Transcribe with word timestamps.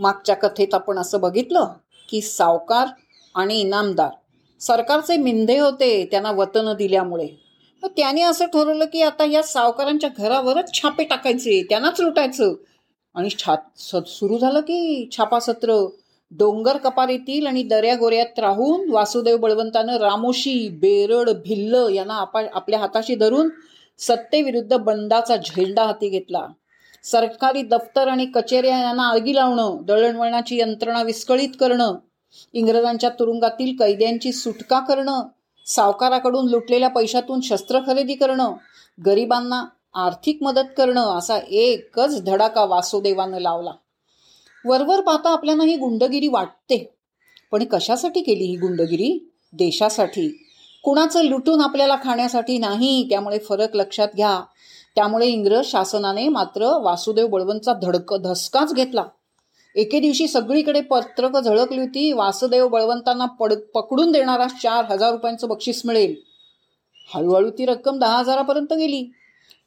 मागच्या 0.00 0.36
कथेत 0.36 0.74
आपण 0.74 0.98
असं 0.98 1.20
बघितलं 1.20 1.68
की 2.08 2.20
सावकार 2.20 2.86
आणि 3.34 3.60
इनामदार 3.60 4.10
सरकारचे 4.60 5.16
मिंधे 5.16 5.58
होते 5.58 6.08
त्यांना 6.10 6.30
वतन 6.30 6.72
दिल्यामुळे. 6.72 7.26
तर 7.82 7.88
त्याने 7.96 8.22
असं 8.22 8.46
ठरवलं 8.46 8.84
की 8.84 9.02
आता 9.02 9.24
या 9.24 9.42
सावकारांच्या 9.42 10.10
घरावरच 10.18 10.72
छापे 10.74 11.04
टाकायचे 11.04 11.62
त्यांनाच 11.62 12.00
लुटायचं. 12.00 12.54
आणि 13.14 13.28
छा 13.38 13.54
सुरू 14.06 14.38
झालं 14.38 14.60
की 14.60 15.08
छापासत्र. 15.12 15.86
डोंगर 16.32 16.76
कपारीतील 16.76 17.46
आणि 17.46 17.62
दर्यागोऱ्यात 17.62 18.38
राहून 18.38 18.90
वासुदेव 18.90 19.36
बळवंतानं 19.36 19.96
रामोशी 19.96 20.68
बेरड 20.68 21.30
भिल्ल 21.30 21.86
यांना 21.94 22.14
आपा 22.14 22.42
आपल्या 22.54 22.78
हाताशी 22.78 23.14
धरून 23.14 23.48
सत्तेविरुद्ध 23.98 24.76
बंदाचा 24.76 25.36
झेंडा 25.36 25.84
हाती 25.84 26.08
घेतला. 26.08 26.46
सरकारी 27.04 27.62
दफ्तर 27.62 28.08
आणि 28.08 28.26
कचेऱ्या 28.26 28.78
यांना 28.78 29.02
आळगी 29.02 29.34
लावणं 29.34 29.78
दळणवळणाची 29.82 30.60
यंत्रणा 30.60 31.02
विस्कळीत 31.02 31.48
करणं 31.60 31.94
इंग्रजांच्या 32.52 33.10
तुरुंगातील 33.10 33.76
कैद्यांची 33.76 34.32
सुटका 34.32 34.80
करणं 34.80 35.22
सावकाराकडून 35.66 36.48
लुटलेल्या 36.48 36.88
पैशातून 36.88 37.40
शस्त्र 37.40 37.80
खरेदी 37.86 38.14
करणं 38.14 38.52
गरिबांना 39.06 39.64
आर्थिक 39.94 40.38
मदत 40.42 40.74
करणं 40.76 41.18
असा 41.18 41.38
एकच 41.48 42.24
धडाका 42.24 42.64
वासुदेवानं 42.64 43.38
लावला. 43.38 43.70
वरवर 44.64 45.00
पाहता 45.00 45.30
आपल्याला 45.30 45.62
ही 45.62 45.76
गुंडगिरी 45.76 46.28
वाटते. 46.28 46.94
पण 47.52 47.64
कशासाठी 47.64 48.22
केली 48.22 48.44
ही 48.44 48.56
गुंडगिरी? 48.56 49.30
देशासाठी. 49.52 50.46
कुणाचं 50.84 51.24
लुटून 51.24 51.60
आपल्याला 51.60 51.96
खाण्यासाठी 52.04 52.58
नाही 52.58 53.06
त्यामुळे 53.10 53.38
फरक 53.38 53.76
लक्षात 53.76 54.08
घ्या. 54.16 54.40
त्यामुळे 55.00 55.26
इंग्रज 55.26 55.64
शासनाने 55.64 56.28
मात्र 56.28 56.78
वासुदेव 56.80 57.26
बळवंतचा 57.26 57.72
धडक 57.72 58.14
धसकाच 58.14 58.74
घेतला. 58.74 59.04
एके 59.76 60.00
दिवशी 60.00 60.26
सगळीकडे 60.28 60.80
पत्रक 60.80 61.36
झळकली 61.36 61.80
होती 61.80 62.12
वासुदेव 62.12 62.68
बळवंतांना 62.68 63.24
पड 63.24 63.52
पकडून 63.74 64.12
देणारा 64.12 64.46
चार 64.62 64.84
हजार 64.84 65.10
रुपयांचं 65.10 65.48
बक्षीस 65.48 65.82
मिळेल. 65.84 66.14
हळूहळू 67.14 67.50
ती 67.50 67.66
रक्कम 67.66 67.98
दहा 67.98 68.18
हजारापर्यंत 68.18 68.72
गेली. 68.72 69.12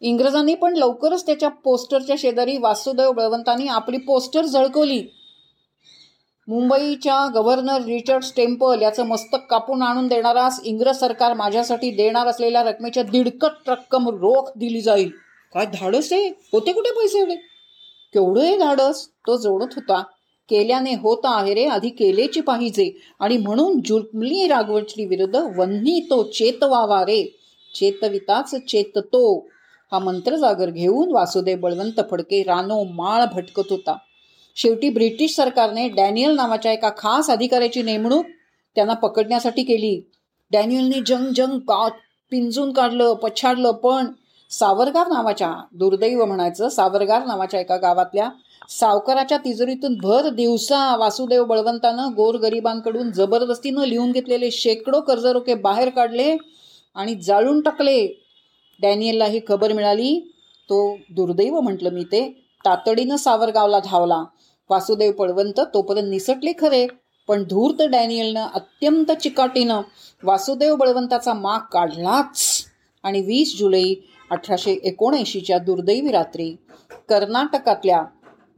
इंग्रजांनी 0.00 0.54
पण 0.54 0.76
लवकरच 0.76 1.26
त्याच्या 1.26 1.48
पोस्टरच्या 1.48 2.16
शेजारी 2.18 2.58
वासुदेव 2.58 3.12
बळवंतांनी 3.12 3.66
आपली 3.66 3.96
पोस्टर 3.96 4.44
झळकवली. 4.44 5.02
मुंबईच्या 6.48 7.26
गव्हर्नर 7.34 7.82
रिचर्ड 7.84 8.24
टेम्पल 8.36 8.82
याचं 8.82 9.06
मस्तक 9.06 9.38
कापून 9.50 9.82
आणून 9.82 10.08
देणारास 10.08 10.60
इंग्रज 10.64 10.96
सरकार 10.96 11.34
माझ्यासाठी 11.34 11.90
देणार 11.90 12.26
असलेल्या 12.26 12.62
रकमेच्या 12.62 13.02
दीडकट 13.02 13.70
रक्कम 13.70 14.08
रोख 14.08 14.50
दिली 14.56 14.80
जाईल. 14.80 15.10
काय 15.54 15.66
धाडस 15.66 16.12
आहे? 16.12 16.28
होते 16.28 16.72
कुठे 16.72 16.90
पैसे 16.90 17.18
एवढे? 17.18 18.46
आहे 18.46 18.56
धाडस? 18.56 19.08
तो 19.26 19.36
जोडत 19.36 19.74
होता. 19.76 20.02
केल्याने 20.48 20.94
होता 20.94 21.40
आहे 21.40 21.54
रे 21.54 21.64
आधी 21.64 21.88
केलेची 21.88 22.40
पाहिजे. 22.40 22.90
आणि 23.20 23.36
म्हणून 23.36 23.80
जुलमली 23.84 24.48
राघवची 24.48 25.04
विरुद्ध 25.04 25.36
वन्नी 25.36 26.00
तो 26.10 26.22
चेतवावा 26.22 27.02
रे. 27.02 27.38
चेतविताच 27.74 28.54
चेततो. 28.54 29.38
हा 29.92 29.98
मंत्र 29.98 30.36
जागर 30.36 30.70
घेऊन 30.70 31.12
वासुदेव 31.12 31.58
बळवंत 31.58 32.00
फडके 32.10 32.42
रानो 32.42 32.84
माळ 32.84 33.24
भटकत 33.32 33.70
होता. 33.70 33.96
शेवटी 34.56 34.90
ब्रिटिश 34.90 35.34
सरकारने 35.36 35.88
डॅनियल 35.88 36.34
नावाच्या 36.34 36.72
एका 36.72 36.90
खास 36.98 37.30
अधिकाऱ्याची 37.30 37.82
नेमणूक 37.82 38.24
त्यांना 38.74 38.94
पकडण्यासाठी 38.94 39.62
केली. 39.62 40.10
डॅनियलने 40.52 41.00
जंग 41.06 41.32
जंग 41.32 41.58
का 41.58 41.88
पिंजून 42.30 42.72
काढलं 42.72 43.14
पछाडलं 43.14 43.72
पण 43.72 44.06
सावरगार 44.50 45.08
नावाच्या 45.08 45.52
दुर्दैव 45.72 46.24
म्हणायचं 46.24 46.68
सावरगार 46.68 47.26
नावाच्या 47.26 47.60
एका 47.60 47.76
गावातल्या 47.76 48.28
सावकाराच्या 48.68 49.38
तिजोरीतून 49.38 49.96
भर 50.02 50.28
दिवसा 50.28 50.96
वासुदेव 50.96 51.44
बळवंतानं 51.44 52.10
गोरगरिबांकडून 52.16 53.10
जबरदस्तीनं 53.10 53.84
लिहून 53.84 54.12
घेतलेले 54.12 54.50
शेकडो 54.50 55.00
कर्जरोखे 55.00 55.54
बाहेर 55.54 55.88
काढले 55.88 56.36
आणि 56.94 57.14
जाळून 57.14 57.60
टाकले. 57.60 58.06
डॅनियलला 58.82 59.24
ही 59.24 59.40
खबर 59.48 59.72
मिळाली. 59.72 60.32
तो 60.68 60.96
दुर्दैव 61.10 61.60
म्हटलं 61.60 61.90
मी 61.90 62.04
ते 62.04 62.44
तातडीनं 62.64 63.16
सावरगावला 63.16 63.78
धावला. 63.78 64.22
वासुदेव 64.70 65.12
पळवंत 65.12 65.60
तोपर्यंत 65.74 66.10
निसटले 66.10 66.52
खरे 66.60 66.86
पण 67.28 67.42
धूर्त 67.44 67.82
डॅनियलनं 67.82 68.46
अत्यंत 68.54 69.10
चिकाटीनं 69.12 69.80
वासुदेव 70.24 70.76
बळवंताचा 70.76 71.34
माग 71.34 71.60
काढलाच. 71.72 72.64
आणि 73.02 73.20
वीस 73.20 73.58
जुलै 73.58 73.94
अठराशे 74.30 74.72
एकोणऐंशीच्या 74.72 75.58
दुर्दैवी 75.58 76.10
रात्री 76.10 76.56
कर्नाटकातल्या 77.08 78.02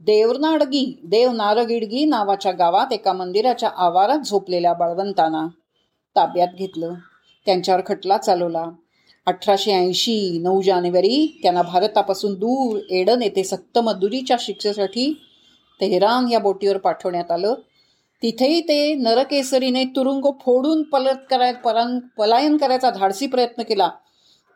देवनाडगी 0.01 0.99
देवनारगिडगी 1.03 2.05
नावाच्या 2.05 2.51
गावात 2.51 2.93
एका 2.93 3.13
मंदिराच्या 3.13 3.69
आवारात 3.77 4.19
झोपलेल्या 4.19 4.73
बळवंतांना 4.73 5.47
ताब्यात 6.15 6.47
घेतलं. 6.57 6.93
त्यांच्यावर 7.45 7.81
खटला 7.85 8.17
चालवला. 8.17 8.65
अठराशे 9.25 9.71
ऐंशी 9.71 10.39
नऊ 10.39 10.61
जानेवारी 10.61 11.39
त्यांना 11.41 11.61
भारतापासून 11.61 12.33
दूर 12.33 12.79
एडन 12.89 13.21
येथे 13.21 13.43
सक्त 13.43 13.79
मजुरीच्या 13.79 14.37
शिक्षेसाठी 14.39 15.13
तेहरान 15.81 16.27
या 16.31 16.39
बोटीवर 16.39 16.77
पाठवण्यात 16.77 17.31
आलं. 17.31 17.53
तिथेही 18.21 18.61
ते 18.61 18.93
नरकेसरीने 18.93 19.85
तुरुंग 19.85 20.31
फोडून 20.45 20.83
पलत 20.83 21.25
कराय 21.29 21.53
पलायन 22.17 22.57
करायचा 22.57 22.89
धाडसी 22.89 23.27
प्रयत्न 23.27 23.63
केला. 23.63 23.89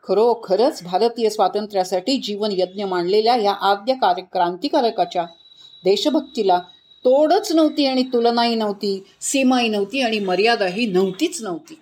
खरोखरच 0.08 0.82
भारतीय 0.82 1.30
स्वातंत्र्यासाठी 1.30 2.16
जीवन 2.16 2.50
यज्ञ 2.52 2.84
मांडलेल्या 2.84 3.36
या 3.36 3.52
आद्य 3.52 3.94
कार्य 3.94 4.22
क्रांतिकारकाच्या 4.22 5.22
देशभक्तीला 5.84 6.58
तोडच 7.04 7.52
नव्हती 7.52 7.86
आणि 7.86 8.02
तुलनाही 8.02 8.54
नव्हती 8.54 9.04
सीमाही 9.20 9.68
नव्हती 9.68 10.00
आणि 10.00 10.18
मर्यादाही 10.18 10.86
नव्हतीच 10.86 11.42
नव्हती. 11.42 11.78